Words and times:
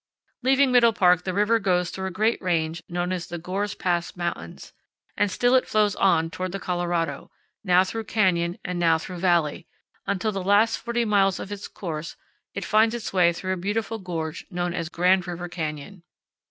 Leaving 0.41 0.71
Middle 0.71 0.93
Park 0.93 1.25
the 1.25 1.31
river 1.31 1.59
goes 1.59 1.91
through 1.91 2.07
a 2.07 2.09
great 2.09 2.41
range 2.41 2.81
known 2.89 3.11
as 3.11 3.27
the 3.27 3.37
Gore's 3.37 3.75
Pass 3.75 4.15
Mountains; 4.15 4.73
and 5.15 5.29
still 5.29 5.53
it 5.53 5.67
flows 5.67 5.95
on 5.97 6.31
toward 6.31 6.53
the 6.53 6.59
Colorado, 6.59 7.29
now 7.63 7.83
through 7.83 8.05
canyon 8.05 8.57
and 8.65 8.79
now 8.79 8.97
through 8.97 9.17
valley, 9.19 9.67
until 10.07 10.31
the 10.31 10.41
last 10.41 10.77
forty 10.79 11.05
miles 11.05 11.39
of 11.39 11.51
its 11.51 11.67
course 11.67 12.15
it 12.55 12.65
finds 12.65 12.95
its 12.95 13.13
way 13.13 13.31
through 13.31 13.53
a 13.53 13.57
beautiful 13.57 13.99
gorge 13.99 14.43
known 14.49 14.73
as 14.73 14.89
Grand 14.89 15.27
River 15.27 15.47
Canyon. 15.47 16.01